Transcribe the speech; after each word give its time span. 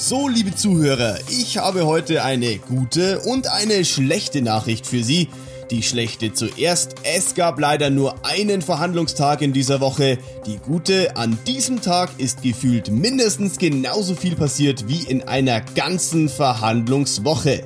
So, 0.00 0.28
liebe 0.28 0.54
Zuhörer, 0.54 1.18
ich 1.28 1.58
habe 1.58 1.84
heute 1.84 2.22
eine 2.22 2.58
gute 2.58 3.18
und 3.18 3.50
eine 3.50 3.84
schlechte 3.84 4.42
Nachricht 4.42 4.86
für 4.86 5.02
Sie. 5.02 5.28
Die 5.72 5.82
schlechte 5.82 6.32
zuerst, 6.32 6.94
es 7.02 7.34
gab 7.34 7.58
leider 7.58 7.90
nur 7.90 8.24
einen 8.24 8.62
Verhandlungstag 8.62 9.42
in 9.42 9.52
dieser 9.52 9.80
Woche. 9.80 10.18
Die 10.46 10.58
gute, 10.58 11.16
an 11.16 11.36
diesem 11.48 11.82
Tag 11.82 12.10
ist 12.18 12.42
gefühlt 12.42 12.92
mindestens 12.92 13.58
genauso 13.58 14.14
viel 14.14 14.36
passiert 14.36 14.86
wie 14.86 15.02
in 15.02 15.24
einer 15.24 15.62
ganzen 15.62 16.28
Verhandlungswoche. 16.28 17.64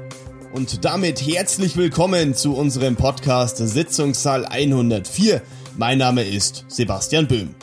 Und 0.54 0.86
damit 0.86 1.20
herzlich 1.20 1.76
willkommen 1.76 2.34
zu 2.34 2.54
unserem 2.54 2.96
Podcast 2.96 3.58
Sitzungssaal 3.58 4.46
104. 4.46 5.42
Mein 5.76 5.98
Name 5.98 6.22
ist 6.22 6.64
Sebastian 6.68 7.28
Böhm. 7.28 7.54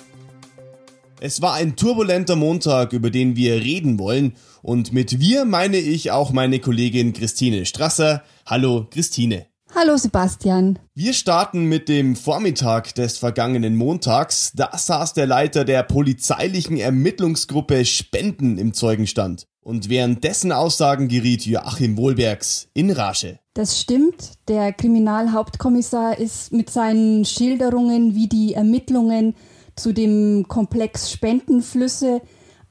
Es 1.21 1.41
war 1.41 1.55
ein 1.55 1.75
turbulenter 1.75 2.37
Montag, 2.37 2.93
über 2.93 3.09
den 3.09 3.35
wir 3.35 3.55
reden 3.55 3.99
wollen. 3.99 4.35
Und 4.61 4.93
mit 4.93 5.19
wir 5.19 5.43
meine 5.43 5.75
ich 5.75 6.11
auch 6.11 6.31
meine 6.31 6.59
Kollegin 6.59 7.11
Christine 7.11 7.65
Strasser. 7.65 8.23
Hallo 8.45 8.87
Christine. 8.89 9.47
Hallo 9.75 9.97
Sebastian. 9.97 10.79
Wir 10.95 11.13
starten 11.13 11.65
mit 11.65 11.89
dem 11.89 12.15
Vormittag 12.15 12.95
des 12.95 13.17
vergangenen 13.17 13.75
Montags. 13.75 14.53
Da 14.55 14.75
saß 14.75 15.13
der 15.13 15.27
Leiter 15.27 15.65
der 15.65 15.83
polizeilichen 15.83 16.77
Ermittlungsgruppe 16.77 17.83
Spenden 17.83 18.57
im 18.57 18.73
Zeugenstand. 18.73 19.45
Und 19.61 19.89
während 19.89 20.23
dessen 20.23 20.53
Aussagen 20.53 21.09
geriet 21.09 21.45
Joachim 21.45 21.97
Wohlbergs 21.97 22.69
in 22.73 22.91
Rage. 22.91 23.39
Das 23.53 23.79
stimmt. 23.81 24.31
Der 24.47 24.71
Kriminalhauptkommissar 24.71 26.17
ist 26.17 26.53
mit 26.53 26.69
seinen 26.69 27.25
Schilderungen, 27.25 28.15
wie 28.15 28.27
die 28.27 28.53
Ermittlungen 28.53 29.35
zu 29.79 29.93
dem 29.93 30.47
Komplex 30.47 31.11
Spendenflüsse 31.11 32.21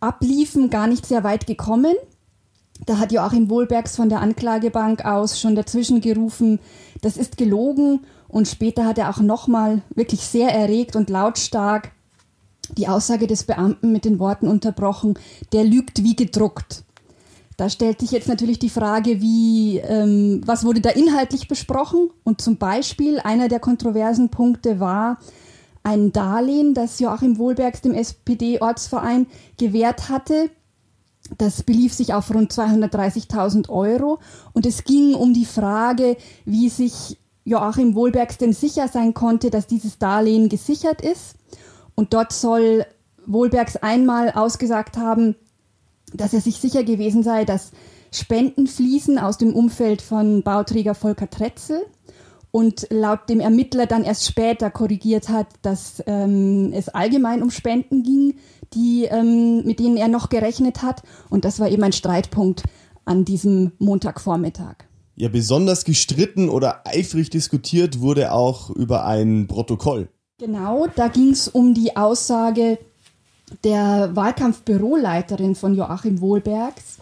abliefen, 0.00 0.70
gar 0.70 0.86
nicht 0.86 1.06
sehr 1.06 1.24
weit 1.24 1.46
gekommen. 1.46 1.94
Da 2.86 2.98
hat 2.98 3.12
Joachim 3.12 3.50
Wohlbergs 3.50 3.96
von 3.96 4.08
der 4.08 4.20
Anklagebank 4.20 5.04
aus 5.04 5.40
schon 5.40 5.56
dazwischen 5.56 6.00
gerufen, 6.00 6.60
das 7.00 7.16
ist 7.16 7.36
gelogen. 7.36 8.00
Und 8.28 8.46
später 8.46 8.84
hat 8.84 8.98
er 8.98 9.10
auch 9.10 9.20
nochmal 9.20 9.82
wirklich 9.94 10.20
sehr 10.20 10.50
erregt 10.50 10.94
und 10.94 11.10
lautstark 11.10 11.92
die 12.76 12.88
Aussage 12.88 13.26
des 13.26 13.44
Beamten 13.44 13.92
mit 13.92 14.04
den 14.04 14.18
Worten 14.18 14.46
unterbrochen, 14.46 15.18
der 15.52 15.64
lügt 15.64 16.02
wie 16.02 16.14
gedruckt. 16.14 16.84
Da 17.56 17.70
stellt 17.70 18.00
sich 18.00 18.10
jetzt 18.12 18.28
natürlich 18.28 18.58
die 18.58 18.68
Frage, 18.68 19.20
wie, 19.20 19.78
ähm, 19.78 20.42
was 20.44 20.64
wurde 20.64 20.80
da 20.80 20.90
inhaltlich 20.90 21.48
besprochen? 21.48 22.10
Und 22.22 22.40
zum 22.40 22.58
Beispiel 22.58 23.18
einer 23.18 23.48
der 23.48 23.58
kontroversen 23.58 24.28
Punkte 24.28 24.78
war, 24.78 25.18
ein 25.88 26.12
Darlehen, 26.12 26.74
das 26.74 27.00
Joachim 27.00 27.38
Wohlbergs 27.38 27.80
dem 27.80 27.94
SPD-Ortsverein 27.94 29.26
gewährt 29.56 30.10
hatte. 30.10 30.50
Das 31.38 31.62
belief 31.62 31.94
sich 31.94 32.12
auf 32.12 32.32
rund 32.32 32.52
230.000 32.52 33.70
Euro 33.70 34.18
und 34.52 34.66
es 34.66 34.84
ging 34.84 35.14
um 35.14 35.32
die 35.32 35.46
Frage, 35.46 36.18
wie 36.44 36.68
sich 36.68 37.18
Joachim 37.44 37.94
Wohlbergs 37.94 38.36
denn 38.36 38.52
sicher 38.52 38.88
sein 38.88 39.14
konnte, 39.14 39.48
dass 39.48 39.66
dieses 39.66 39.98
Darlehen 39.98 40.50
gesichert 40.50 41.00
ist. 41.00 41.36
Und 41.94 42.12
dort 42.12 42.34
soll 42.34 42.84
Wohlbergs 43.24 43.76
einmal 43.76 44.30
ausgesagt 44.32 44.98
haben, 44.98 45.36
dass 46.12 46.34
er 46.34 46.42
sich 46.42 46.56
sicher 46.60 46.84
gewesen 46.84 47.22
sei, 47.22 47.46
dass 47.46 47.70
Spenden 48.12 48.66
fließen 48.66 49.18
aus 49.18 49.38
dem 49.38 49.54
Umfeld 49.54 50.02
von 50.02 50.42
Bauträger 50.42 50.94
Volker 50.94 51.30
Tretzel 51.30 51.80
und 52.58 52.88
laut 52.90 53.28
dem 53.28 53.38
Ermittler 53.38 53.86
dann 53.86 54.02
erst 54.02 54.26
später 54.26 54.68
korrigiert 54.68 55.28
hat, 55.28 55.46
dass 55.62 56.02
ähm, 56.08 56.72
es 56.72 56.88
allgemein 56.88 57.40
um 57.40 57.52
Spenden 57.52 58.02
ging, 58.02 58.34
die, 58.74 59.04
ähm, 59.04 59.64
mit 59.64 59.78
denen 59.78 59.96
er 59.96 60.08
noch 60.08 60.28
gerechnet 60.28 60.82
hat. 60.82 61.04
Und 61.30 61.44
das 61.44 61.60
war 61.60 61.68
eben 61.68 61.84
ein 61.84 61.92
Streitpunkt 61.92 62.64
an 63.04 63.24
diesem 63.24 63.70
Montagvormittag. 63.78 64.74
Ja, 65.14 65.28
besonders 65.28 65.84
gestritten 65.84 66.48
oder 66.48 66.82
eifrig 66.84 67.30
diskutiert 67.30 68.00
wurde 68.00 68.32
auch 68.32 68.70
über 68.70 69.04
ein 69.04 69.46
Protokoll. 69.46 70.08
Genau, 70.40 70.88
da 70.96 71.06
ging 71.06 71.30
es 71.30 71.46
um 71.46 71.74
die 71.74 71.96
Aussage 71.96 72.80
der 73.62 74.16
Wahlkampfbüroleiterin 74.16 75.54
von 75.54 75.76
Joachim 75.76 76.20
Wohlbergs. 76.20 76.98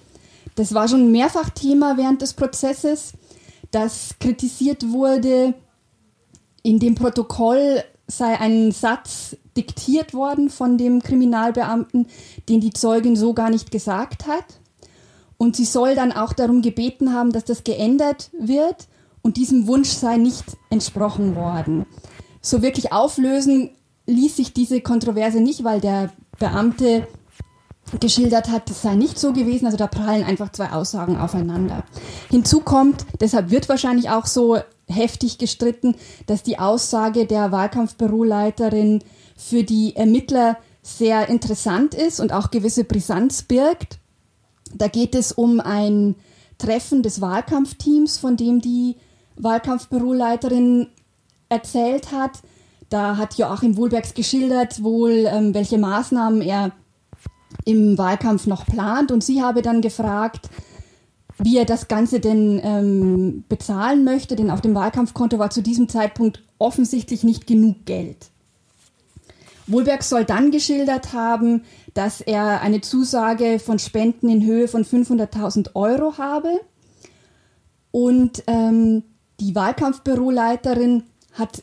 Das 0.55 0.75
war 0.75 0.87
schon 0.87 1.13
mehrfach 1.13 1.49
Thema 1.49 1.97
während 1.97 2.21
des 2.21 2.35
Prozesses 2.35 3.15
dass 3.71 4.17
kritisiert 4.21 4.91
wurde, 4.91 5.55
in 6.63 6.79
dem 6.79 6.95
Protokoll 6.95 7.83
sei 8.09 8.39
ein 8.39 8.73
Satz 8.73 9.37
diktiert 9.57 10.15
worden 10.15 10.51
von 10.51 10.79
dem 10.79 11.03
Kriminalbeamten, 11.03 12.07
den 12.49 12.61
die 12.61 12.73
Zeugin 12.73 13.17
so 13.17 13.35
gar 13.35 13.51
nicht 13.51 13.71
gesagt 13.71 14.27
hat. 14.27 14.45
Und 15.39 15.57
sie 15.57 15.65
soll 15.65 15.95
dann 15.95 16.13
auch 16.13 16.33
darum 16.33 16.63
gebeten 16.63 17.13
haben, 17.13 17.33
dass 17.33 17.45
das 17.45 17.65
geändert 17.65 18.31
wird 18.39 18.89
und 19.23 19.37
diesem 19.37 19.67
Wunsch 19.67 19.91
sei 19.91 20.17
nicht 20.17 20.45
entsprochen 20.71 21.35
worden. 21.35 21.85
So 22.41 22.63
wirklich 22.63 22.93
auflösen 22.93 23.71
ließ 24.07 24.37
sich 24.37 24.53
diese 24.53 24.81
Kontroverse 24.81 25.41
nicht, 25.41 25.65
weil 25.65 25.81
der 25.81 26.13
Beamte 26.39 27.07
geschildert 28.01 28.49
hat, 28.49 28.69
das 28.69 28.83
sei 28.83 28.95
nicht 28.95 29.19
so 29.19 29.33
gewesen. 29.33 29.67
Also 29.67 29.77
da 29.77 29.87
prallen 29.87 30.25
einfach 30.25 30.53
zwei 30.53 30.71
Aussagen 30.71 31.17
aufeinander. 31.17 31.85
Hinzu 32.31 32.61
kommt, 32.61 33.07
deshalb 33.21 33.51
wird 33.51 33.69
wahrscheinlich 33.69 34.11
auch 34.11 34.27
so 34.27 34.59
heftig 34.89 35.39
gestritten, 35.39 35.97
dass 36.27 36.43
die 36.43 36.59
Aussage 36.59 37.27
der 37.27 37.53
Wahlkampfbüroleiterin 37.53 39.03
für 39.37 39.65
die 39.65 39.97
Ermittler 39.97 40.57
sehr 40.83 41.29
interessant 41.29 41.95
ist 41.95 42.21
und 42.21 42.33
auch 42.33 42.51
gewisse 42.51 42.85
Brisanz 42.85 43.43
birgt. 43.43 43.99
Da 44.75 44.89
geht 44.89 45.15
es 45.15 45.33
um 45.33 45.61
ein 45.61 46.15
Treffen 46.59 47.03
des 47.03 47.21
Wahlkampfteams, 47.21 48.19
von 48.19 48.37
dem 48.37 48.61
die 48.61 48.97
Wahlkampfbüroleiterin 49.37 50.89
erzählt 51.49 52.13
hat. 52.13 52.41
Da 52.89 53.17
hat 53.17 53.35
Joachim 53.35 53.77
Wohlbergs 53.77 54.15
geschildert, 54.15 54.83
wohl 54.83 55.27
ähm, 55.27 55.55
welche 55.55 55.79
Maßnahmen 55.79 56.41
er 56.41 56.73
im 57.65 57.99
Wahlkampf 57.99 58.47
noch 58.47 58.67
plant. 58.67 59.13
Und 59.13 59.25
sie 59.25 59.43
habe 59.43 59.63
dann 59.63 59.81
gefragt, 59.81 60.51
wie 61.39 61.59
er 61.59 61.65
das 61.65 61.89
Ganze 61.89 62.21
denn 62.21 62.61
ähm, 62.63 63.45
bezahlen 63.49 64.05
möchte, 64.05 64.37
denn 64.37 64.51
auf 64.51 64.61
dem 64.61 64.75
Wahlkampfkonto 64.75 65.39
war 65.39 65.51
zu 65.51 65.63
diesem 65.63 65.89
Zeitpunkt 65.89 66.43
offensichtlich 66.59 67.25
nicht 67.25 67.47
genug 67.47 67.85
Geld. 67.85 68.31
Wohlberg 69.67 70.03
soll 70.03 70.25
dann 70.25 70.51
geschildert 70.51 71.13
haben, 71.13 71.65
dass 71.93 72.21
er 72.21 72.61
eine 72.61 72.81
Zusage 72.81 73.59
von 73.59 73.79
Spenden 73.79 74.29
in 74.29 74.45
Höhe 74.45 74.69
von 74.69 74.85
500.000 74.85 75.75
Euro 75.75 76.19
habe. 76.19 76.61
Und 77.91 78.45
ähm, 78.47 79.03
die 79.41 79.55
Wahlkampfbüroleiterin 79.55 81.03
hat 81.33 81.63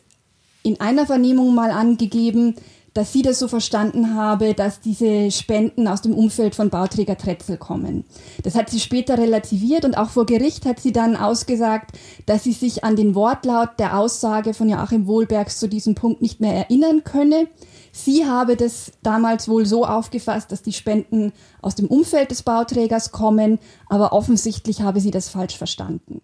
in 0.62 0.80
einer 0.80 1.06
Vernehmung 1.06 1.54
mal 1.54 1.70
angegeben, 1.70 2.56
dass 2.94 3.12
sie 3.12 3.22
das 3.22 3.40
so 3.40 3.48
verstanden 3.48 4.14
habe, 4.14 4.54
dass 4.54 4.80
diese 4.80 5.30
Spenden 5.30 5.88
aus 5.88 6.00
dem 6.00 6.14
Umfeld 6.14 6.54
von 6.54 6.70
Bauträger 6.70 7.18
Tretzel 7.18 7.58
kommen. 7.58 8.04
Das 8.44 8.54
hat 8.54 8.70
sie 8.70 8.80
später 8.80 9.18
relativiert 9.18 9.84
und 9.84 9.98
auch 9.98 10.10
vor 10.10 10.26
Gericht 10.26 10.64
hat 10.64 10.80
sie 10.80 10.92
dann 10.92 11.16
ausgesagt, 11.16 11.98
dass 12.26 12.44
sie 12.44 12.52
sich 12.52 12.84
an 12.84 12.94
den 12.94 13.14
Wortlaut 13.16 13.70
der 13.78 13.98
Aussage 13.98 14.54
von 14.54 14.68
Joachim 14.68 15.06
Wohlbergs 15.08 15.58
zu 15.58 15.68
diesem 15.68 15.96
Punkt 15.96 16.22
nicht 16.22 16.40
mehr 16.40 16.54
erinnern 16.54 17.02
könne. 17.02 17.48
Sie 17.92 18.26
habe 18.26 18.56
das 18.56 18.92
damals 19.02 19.48
wohl 19.48 19.66
so 19.66 19.84
aufgefasst, 19.84 20.52
dass 20.52 20.62
die 20.62 20.72
Spenden 20.72 21.32
aus 21.62 21.74
dem 21.74 21.86
Umfeld 21.88 22.30
des 22.30 22.42
Bauträgers 22.42 23.10
kommen, 23.10 23.58
aber 23.88 24.12
offensichtlich 24.12 24.82
habe 24.82 25.00
sie 25.00 25.10
das 25.10 25.28
falsch 25.28 25.56
verstanden. 25.56 26.22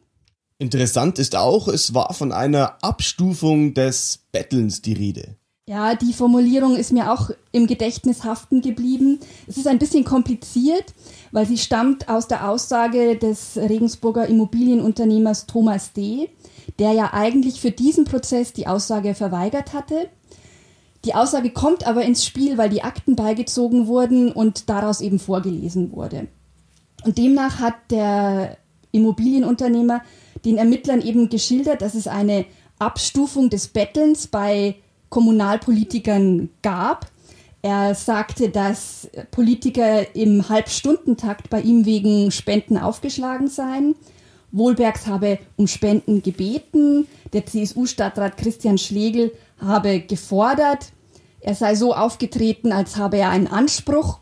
Interessant 0.59 1.19
ist 1.19 1.37
auch, 1.37 1.69
es 1.69 1.95
war 1.95 2.13
von 2.13 2.33
einer 2.33 2.77
Abstufung 2.83 3.73
des 3.73 4.27
Bettelns 4.31 4.83
die 4.83 4.93
Rede. 4.93 5.40
Ja, 5.71 5.95
die 5.95 6.13
Formulierung 6.13 6.75
ist 6.75 6.91
mir 6.91 7.13
auch 7.13 7.31
im 7.53 7.69
Gedächtnis 7.69 8.25
haften 8.25 8.61
geblieben. 8.61 9.21
Es 9.47 9.57
ist 9.57 9.69
ein 9.69 9.79
bisschen 9.79 10.03
kompliziert, 10.03 10.95
weil 11.31 11.47
sie 11.47 11.59
stammt 11.59 12.09
aus 12.09 12.27
der 12.27 12.51
Aussage 12.51 13.15
des 13.15 13.57
Regensburger 13.57 14.27
Immobilienunternehmers 14.27 15.47
Thomas 15.47 15.93
D., 15.93 16.29
der 16.81 16.91
ja 16.91 17.11
eigentlich 17.13 17.61
für 17.61 17.71
diesen 17.71 18.05
Prozess 18.05 18.53
die 18.53 18.67
Aussage 18.67 19.15
verweigert 19.15 19.73
hatte. 19.73 20.09
Die 21.05 21.15
Aussage 21.15 21.51
kommt 21.51 21.87
aber 21.87 22.03
ins 22.03 22.25
Spiel, 22.25 22.59
weil 22.59 22.71
die 22.71 22.83
Akten 22.83 23.15
beigezogen 23.15 23.87
wurden 23.87 24.33
und 24.33 24.69
daraus 24.69 25.01
eben 25.01 25.21
vorgelesen 25.21 25.93
wurde. 25.93 26.27
Und 27.05 27.17
demnach 27.17 27.61
hat 27.61 27.77
der 27.93 28.57
Immobilienunternehmer 28.91 30.03
den 30.45 30.57
Ermittlern 30.57 31.01
eben 31.01 31.29
geschildert, 31.29 31.81
dass 31.81 31.95
es 31.95 32.09
eine 32.09 32.45
Abstufung 32.81 33.51
des 33.51 33.69
Bettelns 33.69 34.27
bei 34.27 34.75
Kommunalpolitikern 35.11 36.49
gab. 36.63 37.11
Er 37.63 37.95
sagte, 37.95 38.49
dass 38.49 39.11
Politiker 39.31 40.15
im 40.17 40.49
Halbstundentakt 40.49 41.51
bei 41.51 41.61
ihm 41.61 41.85
wegen 41.85 42.31
Spenden 42.31 42.79
aufgeschlagen 42.79 43.49
seien. 43.49 43.95
Wohlbergs 44.51 45.07
habe 45.07 45.39
um 45.57 45.67
Spenden 45.67 46.23
gebeten. 46.23 47.07
Der 47.33 47.45
CSU-Stadtrat 47.45 48.39
Christian 48.39 48.79
Schlegel 48.79 49.33
habe 49.61 50.01
gefordert, 50.01 50.93
er 51.41 51.55
sei 51.55 51.75
so 51.75 51.95
aufgetreten, 51.95 52.73
als 52.73 52.97
habe 52.97 53.19
er 53.19 53.31
einen 53.31 53.47
Anspruch 53.47 54.21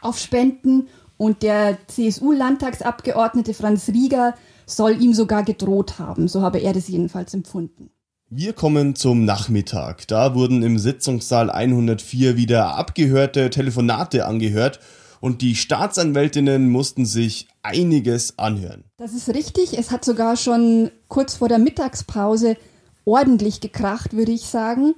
auf 0.00 0.18
Spenden. 0.18 0.88
Und 1.16 1.42
der 1.42 1.78
CSU-Landtagsabgeordnete 1.86 3.52
Franz 3.52 3.88
Rieger 3.88 4.34
soll 4.66 5.02
ihm 5.02 5.12
sogar 5.12 5.42
gedroht 5.42 5.98
haben. 5.98 6.28
So 6.28 6.40
habe 6.40 6.58
er 6.58 6.72
das 6.72 6.88
jedenfalls 6.88 7.34
empfunden. 7.34 7.90
Wir 8.32 8.52
kommen 8.52 8.94
zum 8.94 9.24
Nachmittag. 9.24 10.06
Da 10.06 10.36
wurden 10.36 10.62
im 10.62 10.78
Sitzungssaal 10.78 11.50
104 11.50 12.36
wieder 12.36 12.76
abgehörte 12.76 13.50
Telefonate 13.50 14.24
angehört 14.24 14.78
und 15.20 15.42
die 15.42 15.56
Staatsanwältinnen 15.56 16.70
mussten 16.70 17.06
sich 17.06 17.48
einiges 17.64 18.38
anhören. 18.38 18.84
Das 18.98 19.14
ist 19.14 19.30
richtig. 19.30 19.76
Es 19.76 19.90
hat 19.90 20.04
sogar 20.04 20.36
schon 20.36 20.92
kurz 21.08 21.38
vor 21.38 21.48
der 21.48 21.58
Mittagspause 21.58 22.56
ordentlich 23.04 23.60
gekracht, 23.60 24.12
würde 24.12 24.30
ich 24.30 24.42
sagen. 24.42 24.94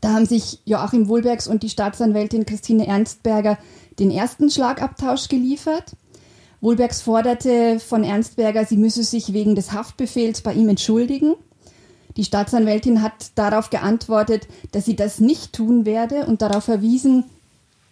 Da 0.00 0.14
haben 0.14 0.26
sich 0.26 0.58
Joachim 0.64 1.06
Wohlbergs 1.06 1.46
und 1.46 1.62
die 1.62 1.70
Staatsanwältin 1.70 2.46
Christine 2.46 2.88
Ernstberger 2.88 3.58
den 4.00 4.10
ersten 4.10 4.50
Schlagabtausch 4.50 5.28
geliefert. 5.28 5.92
Wohlbergs 6.60 7.00
forderte 7.00 7.78
von 7.78 8.02
Ernstberger, 8.02 8.64
sie 8.64 8.76
müsse 8.76 9.04
sich 9.04 9.32
wegen 9.32 9.54
des 9.54 9.70
Haftbefehls 9.70 10.40
bei 10.40 10.52
ihm 10.52 10.68
entschuldigen. 10.68 11.36
Die 12.16 12.24
Staatsanwältin 12.24 13.02
hat 13.02 13.32
darauf 13.36 13.70
geantwortet, 13.70 14.48
dass 14.72 14.84
sie 14.84 14.96
das 14.96 15.20
nicht 15.20 15.52
tun 15.52 15.84
werde 15.84 16.26
und 16.26 16.42
darauf 16.42 16.64
verwiesen, 16.64 17.24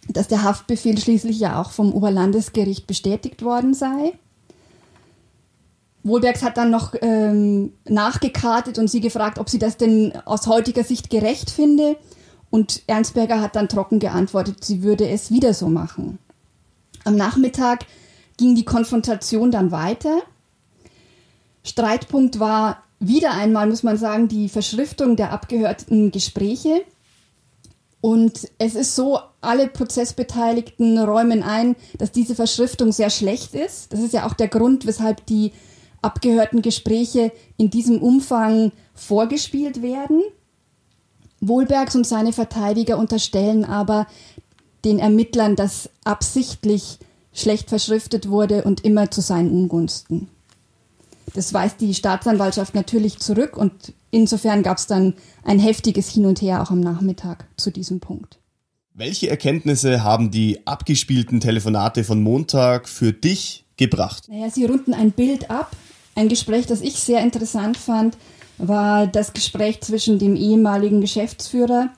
dass 0.08 0.28
der 0.28 0.42
Haftbefehl 0.42 0.98
schließlich 0.98 1.38
ja 1.38 1.60
auch 1.60 1.70
vom 1.70 1.92
Oberlandesgericht 1.92 2.86
bestätigt 2.86 3.42
worden 3.42 3.74
sei. 3.74 4.12
Wohlbergs 6.02 6.42
hat 6.42 6.56
dann 6.56 6.70
noch 6.70 6.94
ähm, 7.02 7.72
nachgekartet 7.84 8.78
und 8.78 8.88
sie 8.88 9.00
gefragt, 9.00 9.38
ob 9.38 9.50
sie 9.50 9.58
das 9.58 9.76
denn 9.76 10.12
aus 10.24 10.46
heutiger 10.46 10.84
Sicht 10.84 11.10
gerecht 11.10 11.50
finde. 11.50 11.96
Und 12.50 12.82
Ernstberger 12.86 13.42
hat 13.42 13.56
dann 13.56 13.68
trocken 13.68 13.98
geantwortet, 13.98 14.64
sie 14.64 14.82
würde 14.82 15.06
es 15.08 15.30
wieder 15.30 15.52
so 15.52 15.68
machen. 15.68 16.18
Am 17.04 17.14
Nachmittag 17.14 17.84
ging 18.38 18.54
die 18.54 18.64
Konfrontation 18.64 19.50
dann 19.50 19.70
weiter. 19.70 20.22
Streitpunkt 21.62 22.40
war 22.40 22.82
wieder 23.00 23.32
einmal, 23.32 23.68
muss 23.68 23.82
man 23.82 23.96
sagen, 23.96 24.28
die 24.28 24.48
Verschriftung 24.48 25.16
der 25.16 25.32
abgehörten 25.32 26.10
Gespräche. 26.10 26.82
Und 28.00 28.48
es 28.58 28.74
ist 28.74 28.94
so, 28.94 29.18
alle 29.40 29.68
Prozessbeteiligten 29.68 30.98
räumen 30.98 31.42
ein, 31.42 31.76
dass 31.98 32.12
diese 32.12 32.34
Verschriftung 32.34 32.92
sehr 32.92 33.10
schlecht 33.10 33.54
ist. 33.54 33.92
Das 33.92 34.00
ist 34.00 34.12
ja 34.12 34.26
auch 34.26 34.34
der 34.34 34.48
Grund, 34.48 34.86
weshalb 34.86 35.26
die 35.26 35.52
abgehörten 36.02 36.62
Gespräche 36.62 37.32
in 37.56 37.70
diesem 37.70 38.00
Umfang 38.00 38.72
vorgespielt 38.94 39.82
werden. 39.82 40.22
Wohlbergs 41.40 41.96
und 41.96 42.06
seine 42.06 42.32
Verteidiger 42.32 42.98
unterstellen 42.98 43.64
aber 43.64 44.06
den 44.84 44.98
Ermittlern, 44.98 45.56
dass 45.56 45.90
absichtlich 46.04 46.98
schlecht 47.32 47.68
verschriftet 47.68 48.28
wurde 48.28 48.62
und 48.64 48.84
immer 48.84 49.10
zu 49.10 49.20
seinen 49.20 49.50
Ungunsten. 49.50 50.28
Das 51.34 51.52
weist 51.52 51.80
die 51.80 51.94
Staatsanwaltschaft 51.94 52.74
natürlich 52.74 53.18
zurück 53.18 53.56
und 53.56 53.92
insofern 54.10 54.62
gab 54.62 54.78
es 54.78 54.86
dann 54.86 55.14
ein 55.44 55.58
heftiges 55.58 56.08
Hin 56.08 56.26
und 56.26 56.40
Her 56.40 56.62
auch 56.62 56.70
am 56.70 56.80
Nachmittag 56.80 57.46
zu 57.56 57.70
diesem 57.70 58.00
Punkt. 58.00 58.38
Welche 58.94 59.30
Erkenntnisse 59.30 60.02
haben 60.02 60.30
die 60.30 60.66
abgespielten 60.66 61.40
Telefonate 61.40 62.02
von 62.02 62.20
Montag 62.22 62.88
für 62.88 63.12
dich 63.12 63.64
gebracht? 63.76 64.24
Naja, 64.28 64.50
sie 64.50 64.64
runden 64.64 64.92
ein 64.92 65.12
Bild 65.12 65.50
ab. 65.50 65.70
Ein 66.16 66.28
Gespräch, 66.28 66.66
das 66.66 66.80
ich 66.80 66.94
sehr 66.94 67.20
interessant 67.22 67.76
fand, 67.76 68.16
war 68.56 69.06
das 69.06 69.32
Gespräch 69.32 69.80
zwischen 69.82 70.18
dem 70.18 70.34
ehemaligen 70.34 71.00
Geschäftsführer 71.00 71.90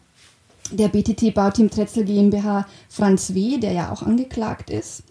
der 0.70 0.88
BTT 0.88 1.34
Bauteam 1.34 1.70
Tretzel 1.70 2.04
GmbH, 2.04 2.66
Franz 2.88 3.34
W., 3.34 3.58
der 3.58 3.72
ja 3.72 3.92
auch 3.92 4.02
angeklagt 4.02 4.70
ist, 4.70 5.02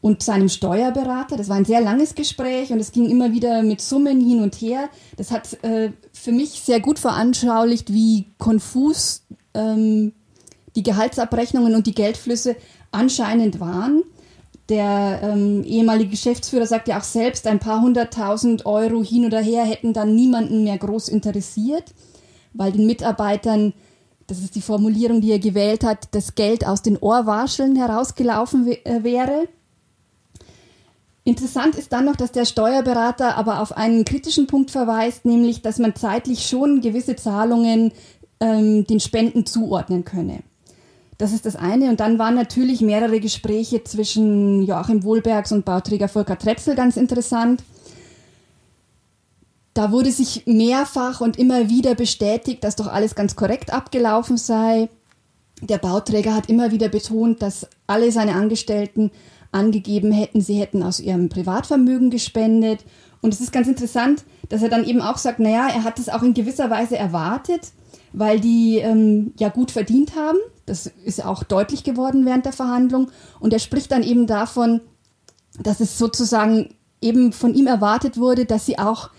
und 0.00 0.22
seinem 0.22 0.48
Steuerberater. 0.48 1.36
Das 1.36 1.48
war 1.48 1.56
ein 1.56 1.64
sehr 1.64 1.80
langes 1.80 2.14
Gespräch 2.14 2.70
und 2.70 2.78
es 2.78 2.92
ging 2.92 3.08
immer 3.08 3.32
wieder 3.32 3.62
mit 3.62 3.80
Summen 3.80 4.20
hin 4.20 4.42
und 4.42 4.54
her. 4.56 4.88
Das 5.16 5.30
hat 5.30 5.62
äh, 5.64 5.90
für 6.12 6.32
mich 6.32 6.60
sehr 6.60 6.80
gut 6.80 6.98
veranschaulicht, 6.98 7.92
wie 7.92 8.26
konfus 8.38 9.26
ähm, 9.54 10.12
die 10.76 10.82
Gehaltsabrechnungen 10.82 11.74
und 11.74 11.86
die 11.86 11.94
Geldflüsse 11.94 12.56
anscheinend 12.92 13.58
waren. 13.58 14.02
Der 14.68 15.20
ähm, 15.22 15.62
ehemalige 15.64 16.10
Geschäftsführer 16.10 16.66
sagt 16.66 16.88
ja 16.88 16.98
auch 16.98 17.04
selbst, 17.04 17.46
ein 17.46 17.60
paar 17.60 17.80
hunderttausend 17.82 18.66
Euro 18.66 19.02
hin 19.02 19.24
oder 19.24 19.40
her 19.40 19.64
hätten 19.64 19.92
dann 19.92 20.14
niemanden 20.14 20.64
mehr 20.64 20.76
groß 20.76 21.08
interessiert, 21.08 21.94
weil 22.52 22.72
den 22.72 22.86
Mitarbeitern, 22.86 23.74
das 24.26 24.38
ist 24.40 24.56
die 24.56 24.62
Formulierung, 24.62 25.20
die 25.20 25.30
er 25.30 25.38
gewählt 25.38 25.84
hat, 25.84 26.08
das 26.12 26.34
Geld 26.34 26.66
aus 26.66 26.82
den 26.82 26.96
Ohrwascheln 26.96 27.76
herausgelaufen 27.76 28.66
äh, 28.66 29.04
wäre. 29.04 29.48
Interessant 31.26 31.74
ist 31.74 31.92
dann 31.92 32.04
noch, 32.04 32.14
dass 32.14 32.30
der 32.30 32.44
Steuerberater 32.44 33.36
aber 33.36 33.60
auf 33.60 33.76
einen 33.76 34.04
kritischen 34.04 34.46
Punkt 34.46 34.70
verweist, 34.70 35.24
nämlich, 35.24 35.60
dass 35.60 35.80
man 35.80 35.96
zeitlich 35.96 36.46
schon 36.46 36.80
gewisse 36.80 37.16
Zahlungen 37.16 37.90
ähm, 38.38 38.86
den 38.86 39.00
Spenden 39.00 39.44
zuordnen 39.44 40.04
könne. 40.04 40.44
Das 41.18 41.32
ist 41.32 41.44
das 41.44 41.56
eine. 41.56 41.88
Und 41.90 41.98
dann 41.98 42.20
waren 42.20 42.36
natürlich 42.36 42.80
mehrere 42.80 43.18
Gespräche 43.18 43.82
zwischen 43.82 44.62
Joachim 44.62 45.02
Wohlbergs 45.02 45.50
und 45.50 45.64
Bauträger 45.64 46.06
Volker 46.06 46.38
Tretzel 46.38 46.76
ganz 46.76 46.96
interessant. 46.96 47.64
Da 49.74 49.90
wurde 49.90 50.12
sich 50.12 50.44
mehrfach 50.46 51.20
und 51.20 51.40
immer 51.40 51.68
wieder 51.68 51.96
bestätigt, 51.96 52.62
dass 52.62 52.76
doch 52.76 52.86
alles 52.86 53.16
ganz 53.16 53.34
korrekt 53.34 53.72
abgelaufen 53.72 54.36
sei. 54.36 54.88
Der 55.60 55.78
Bauträger 55.78 56.36
hat 56.36 56.48
immer 56.48 56.70
wieder 56.70 56.88
betont, 56.88 57.42
dass 57.42 57.66
alle 57.88 58.12
seine 58.12 58.36
Angestellten 58.36 59.10
angegeben 59.56 60.12
hätten, 60.12 60.40
sie 60.40 60.60
hätten 60.60 60.82
aus 60.82 61.00
ihrem 61.00 61.28
Privatvermögen 61.28 62.10
gespendet. 62.10 62.84
Und 63.22 63.32
es 63.32 63.40
ist 63.40 63.52
ganz 63.52 63.66
interessant, 63.66 64.24
dass 64.48 64.62
er 64.62 64.68
dann 64.68 64.84
eben 64.84 65.00
auch 65.00 65.16
sagt, 65.16 65.40
naja, 65.40 65.68
er 65.68 65.84
hat 65.84 65.98
es 65.98 66.08
auch 66.08 66.22
in 66.22 66.34
gewisser 66.34 66.70
Weise 66.70 66.96
erwartet, 66.96 67.72
weil 68.12 68.38
die 68.38 68.78
ähm, 68.78 69.32
ja 69.38 69.48
gut 69.48 69.70
verdient 69.70 70.14
haben. 70.14 70.38
Das 70.66 70.86
ist 70.86 71.24
auch 71.24 71.42
deutlich 71.42 71.82
geworden 71.82 72.26
während 72.26 72.44
der 72.44 72.52
Verhandlung. 72.52 73.10
Und 73.40 73.52
er 73.52 73.58
spricht 73.58 73.90
dann 73.90 74.02
eben 74.02 74.26
davon, 74.26 74.80
dass 75.60 75.80
es 75.80 75.98
sozusagen 75.98 76.74
eben 77.00 77.32
von 77.32 77.54
ihm 77.54 77.66
erwartet 77.66 78.18
wurde, 78.18 78.44
dass 78.44 78.66
sie 78.66 78.78
auch 78.78 79.10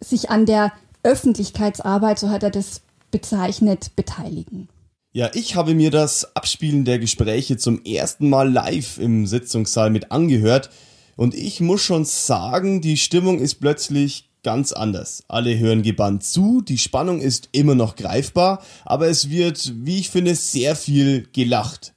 sich 0.00 0.30
an 0.30 0.46
der 0.46 0.72
Öffentlichkeitsarbeit, 1.02 2.18
so 2.18 2.30
hat 2.30 2.42
er 2.42 2.50
das 2.50 2.82
bezeichnet, 3.10 3.96
beteiligen. 3.96 4.68
Ja, 5.12 5.28
ich 5.34 5.56
habe 5.56 5.74
mir 5.74 5.90
das 5.90 6.36
Abspielen 6.36 6.84
der 6.84 7.00
Gespräche 7.00 7.56
zum 7.56 7.84
ersten 7.84 8.28
Mal 8.28 8.48
live 8.48 8.98
im 8.98 9.26
Sitzungssaal 9.26 9.90
mit 9.90 10.12
angehört 10.12 10.70
und 11.16 11.34
ich 11.34 11.60
muss 11.60 11.80
schon 11.80 12.04
sagen, 12.04 12.80
die 12.80 12.96
Stimmung 12.96 13.40
ist 13.40 13.56
plötzlich 13.56 14.30
ganz 14.44 14.70
anders. 14.70 15.24
Alle 15.26 15.58
hören 15.58 15.82
gebannt 15.82 16.22
zu, 16.22 16.60
die 16.60 16.78
Spannung 16.78 17.20
ist 17.20 17.48
immer 17.50 17.74
noch 17.74 17.96
greifbar, 17.96 18.62
aber 18.84 19.08
es 19.08 19.30
wird, 19.30 19.72
wie 19.84 19.98
ich 19.98 20.10
finde, 20.10 20.36
sehr 20.36 20.76
viel 20.76 21.26
gelacht. 21.32 21.92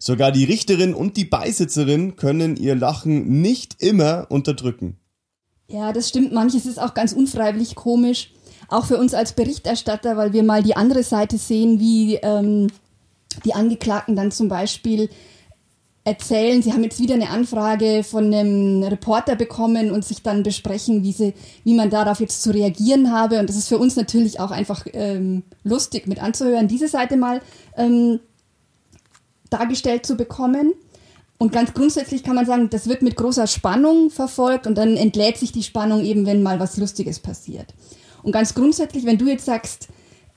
Sogar 0.00 0.32
die 0.32 0.44
Richterin 0.44 0.94
und 0.94 1.16
die 1.16 1.26
Beisitzerin 1.26 2.16
können 2.16 2.56
ihr 2.56 2.74
Lachen 2.74 3.40
nicht 3.40 3.80
immer 3.80 4.26
unterdrücken. 4.30 4.98
Ja, 5.68 5.92
das 5.92 6.08
stimmt. 6.08 6.32
Manches 6.32 6.66
ist 6.66 6.80
auch 6.80 6.94
ganz 6.94 7.12
unfreiwillig 7.12 7.76
komisch 7.76 8.32
auch 8.68 8.84
für 8.84 8.98
uns 8.98 9.14
als 9.14 9.32
Berichterstatter, 9.32 10.16
weil 10.16 10.32
wir 10.32 10.42
mal 10.42 10.62
die 10.62 10.76
andere 10.76 11.02
Seite 11.02 11.38
sehen, 11.38 11.80
wie 11.80 12.16
ähm, 12.16 12.68
die 13.44 13.54
Angeklagten 13.54 14.14
dann 14.14 14.30
zum 14.30 14.48
Beispiel 14.48 15.08
erzählen, 16.04 16.62
sie 16.62 16.72
haben 16.72 16.84
jetzt 16.84 17.00
wieder 17.00 17.14
eine 17.14 17.28
Anfrage 17.28 18.02
von 18.02 18.32
einem 18.32 18.82
Reporter 18.82 19.36
bekommen 19.36 19.90
und 19.90 20.04
sich 20.04 20.22
dann 20.22 20.42
besprechen, 20.42 21.02
wie, 21.02 21.12
sie, 21.12 21.34
wie 21.64 21.74
man 21.74 21.90
darauf 21.90 22.20
jetzt 22.20 22.42
zu 22.42 22.50
reagieren 22.50 23.12
habe. 23.12 23.38
Und 23.38 23.48
das 23.48 23.56
ist 23.56 23.68
für 23.68 23.78
uns 23.78 23.94
natürlich 23.94 24.40
auch 24.40 24.50
einfach 24.50 24.86
ähm, 24.94 25.42
lustig 25.64 26.06
mit 26.06 26.22
anzuhören, 26.22 26.66
diese 26.66 26.88
Seite 26.88 27.18
mal 27.18 27.42
ähm, 27.76 28.20
dargestellt 29.50 30.06
zu 30.06 30.16
bekommen. 30.16 30.72
Und 31.36 31.52
ganz 31.52 31.74
grundsätzlich 31.74 32.24
kann 32.24 32.34
man 32.34 32.46
sagen, 32.46 32.70
das 32.70 32.88
wird 32.88 33.02
mit 33.02 33.16
großer 33.16 33.46
Spannung 33.46 34.10
verfolgt 34.10 34.66
und 34.66 34.76
dann 34.76 34.96
entlädt 34.96 35.36
sich 35.36 35.52
die 35.52 35.62
Spannung 35.62 36.04
eben, 36.04 36.26
wenn 36.26 36.42
mal 36.42 36.58
was 36.58 36.78
Lustiges 36.78 37.20
passiert. 37.20 37.74
Und 38.22 38.32
ganz 38.32 38.54
grundsätzlich, 38.54 39.04
wenn 39.06 39.18
du 39.18 39.26
jetzt 39.26 39.46
sagst, 39.46 39.88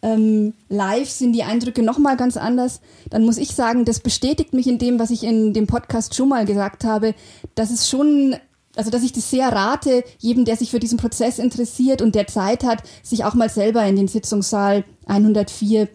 ähm, 0.02 0.54
live 0.70 1.10
sind 1.10 1.34
die 1.34 1.44
Eindrücke 1.44 1.84
nochmal 1.84 2.18
ganz 2.18 2.38
anders, 2.38 2.82
dann 3.10 3.24
muss 3.24 3.38
ich 3.38 3.50
sagen, 3.54 3.86
das 3.86 4.00
bestätigt 4.00 4.54
mich 4.54 4.68
in 4.68 4.80
dem, 4.80 5.00
was 5.00 5.12
ich 5.12 5.24
in 5.24 5.54
dem 5.54 5.68
Podcast 5.68 6.16
schon 6.16 6.30
mal 6.30 6.46
gesagt 6.46 6.84
habe, 6.84 7.14
dass 7.56 7.70
es 7.70 7.88
schon, 7.90 8.36
also 8.76 8.90
dass 8.90 9.04
ich 9.04 9.14
das 9.14 9.30
sehr 9.30 9.50
rate, 9.50 10.04
jedem, 10.18 10.46
der 10.46 10.58
sich 10.58 10.72
für 10.72 10.80
diesen 10.80 10.98
Prozess 10.98 11.38
interessiert 11.38 12.02
und 12.02 12.16
der 12.16 12.28
Zeit 12.28 12.64
hat, 12.64 12.84
sich 13.04 13.24
auch 13.26 13.36
mal 13.36 13.50
selber 13.50 13.86
in 13.86 13.96
den 13.96 14.08
Sitzungssaal 14.08 14.84
104 15.06 15.88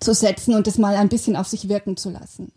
zu 0.00 0.14
setzen 0.14 0.54
und 0.54 0.66
das 0.66 0.78
mal 0.78 0.94
ein 0.96 1.08
bisschen 1.08 1.36
auf 1.36 1.48
sich 1.48 1.68
wirken 1.68 1.96
zu 1.96 2.10
lassen. 2.10 2.52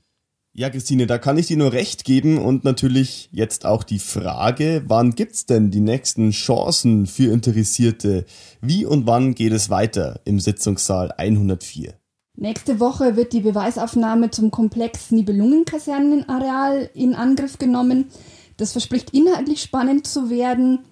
Ja, 0.56 0.70
Christine, 0.70 1.08
da 1.08 1.18
kann 1.18 1.40
ich 1.40 1.48
dir 1.48 1.58
nur 1.58 1.74
recht 1.74 2.06
geben 2.06 2.38
und 2.38 2.64
natürlich 2.64 3.28
jetzt 3.32 3.66
auch 3.66 3.84
die 3.84 3.98
Frage, 3.98 4.84
wann 4.86 5.16
gibt's 5.16 5.48
denn 5.48 5.72
die 5.72 5.80
nächsten 5.80 6.30
Chancen 6.30 7.08
für 7.08 7.34
Interessierte? 7.34 8.26
Wie 8.62 8.86
und 8.86 9.08
wann 9.08 9.34
geht 9.34 9.52
es 9.52 9.72
weiter 9.72 10.20
im 10.26 10.40
Sitzungssaal 10.40 11.12
104? 11.18 11.96
Nächste 12.38 12.80
Woche 12.80 13.16
wird 13.16 13.34
die 13.34 13.40
Beweisaufnahme 13.40 14.30
zum 14.30 14.52
Komplex 14.52 15.10
Nibelungenkasernenareal 15.10 16.88
in 16.94 17.16
Angriff 17.16 17.58
genommen. 17.58 18.10
Das 18.58 18.74
verspricht 18.74 19.10
inhaltlich 19.10 19.60
spannend 19.60 20.06
zu 20.06 20.30
werden. 20.30 20.86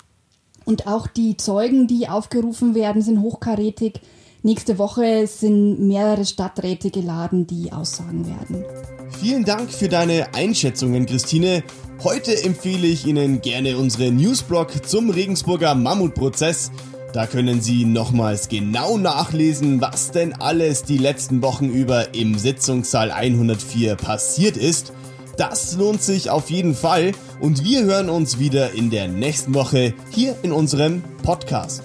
Und 0.65 0.87
auch 0.87 1.05
die 1.05 1.37
Zeugen, 1.37 1.85
die 1.85 2.07
aufgerufen 2.07 2.73
werden, 2.73 3.03
sind 3.03 3.21
hochkarätig. 3.21 4.01
Nächste 4.43 4.79
Woche 4.79 5.27
sind 5.27 5.79
mehrere 5.79 6.25
Stadträte 6.25 6.89
geladen, 6.89 7.45
die 7.45 7.71
aussagen 7.71 8.25
werden. 8.25 8.65
Vielen 9.19 9.45
Dank 9.45 9.71
für 9.71 9.87
deine 9.87 10.33
Einschätzungen, 10.33 11.05
Christine. 11.05 11.63
Heute 12.03 12.43
empfehle 12.43 12.87
ich 12.87 13.05
Ihnen 13.05 13.41
gerne 13.41 13.77
unsere 13.77 14.11
Newsblog 14.11 14.87
zum 14.87 15.11
Regensburger 15.11 15.75
Mammutprozess. 15.75 16.71
Da 17.13 17.27
können 17.27 17.61
Sie 17.61 17.85
nochmals 17.85 18.49
genau 18.49 18.97
nachlesen, 18.97 19.79
was 19.79 20.09
denn 20.09 20.33
alles 20.33 20.85
die 20.85 20.97
letzten 20.97 21.43
Wochen 21.43 21.69
über 21.69 22.15
im 22.15 22.35
Sitzungssaal 22.35 23.11
104 23.11 23.95
passiert 23.95 24.57
ist. 24.57 24.91
Das 25.37 25.75
lohnt 25.75 26.01
sich 26.01 26.31
auf 26.31 26.49
jeden 26.49 26.73
Fall 26.73 27.11
und 27.41 27.63
wir 27.63 27.83
hören 27.83 28.09
uns 28.09 28.39
wieder 28.39 28.73
in 28.73 28.89
der 28.89 29.07
nächsten 29.07 29.53
Woche 29.53 29.93
hier 30.09 30.35
in 30.41 30.51
unserem 30.51 31.03
Podcast. 31.21 31.83